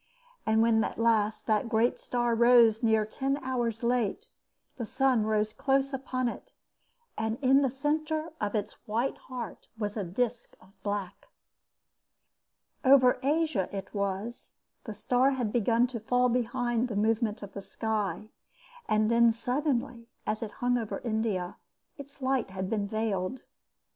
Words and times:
And 0.47 0.63
when 0.63 0.83
at 0.83 0.97
last 0.97 1.45
the 1.45 1.61
great 1.61 1.99
star 1.99 2.33
rose 2.33 2.81
near 2.81 3.05
ten 3.05 3.37
hours 3.43 3.83
late, 3.83 4.25
the 4.77 4.85
sun 4.87 5.27
rose 5.27 5.53
close 5.53 5.93
upon 5.93 6.27
it, 6.27 6.53
and 7.19 7.37
in 7.39 7.61
the 7.61 7.69
centre 7.69 8.31
of 8.41 8.55
its 8.55 8.73
white 8.87 9.15
heart 9.29 9.67
was 9.77 9.95
a 9.95 10.03
disc 10.03 10.57
of 10.59 10.69
black. 10.81 11.27
Over 12.83 13.19
Asia 13.21 13.69
it 13.71 13.93
was 13.93 14.53
the 14.85 14.93
star 14.95 15.29
had 15.37 15.53
begun 15.53 15.85
to 15.85 15.99
fall 15.99 16.29
behind 16.29 16.87
the 16.87 16.95
movement 16.95 17.43
of 17.43 17.53
the 17.53 17.61
sky, 17.61 18.29
and 18.89 19.11
then 19.11 19.31
suddenly, 19.31 20.07
as 20.25 20.41
it 20.41 20.49
hung 20.65 20.79
over 20.79 20.97
India, 21.01 21.57
its 21.99 22.23
light 22.23 22.49
had 22.49 22.71
been 22.71 22.87
veiled. 22.87 23.43